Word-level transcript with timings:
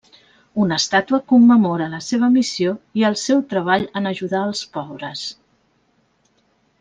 Una 0.61 0.77
estàtua 0.83 1.17
commemora 1.31 1.89
la 1.91 1.99
seva 2.07 2.29
missió 2.39 2.73
i 3.01 3.05
el 3.11 3.17
seu 3.27 3.43
treball 3.53 3.85
en 4.01 4.13
ajudar 4.13 4.41
els 4.49 4.63
pobres. 4.79 5.27